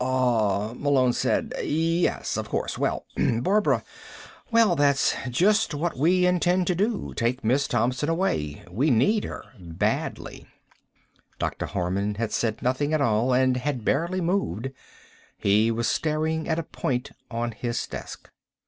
[0.03, 1.53] "Ah," Malone said.
[1.61, 2.35] "Yes.
[2.35, 2.75] Of course.
[2.75, 3.83] Well, Barbara...
[4.51, 7.13] well, that's just what we intend to do.
[7.15, 8.63] Take Miss Thompson away.
[8.71, 10.47] We need her badly."
[11.37, 11.67] Dr.
[11.67, 14.71] Harman had said nothing at all, and had barely moved.
[15.37, 18.31] He was staring at a point on his desk.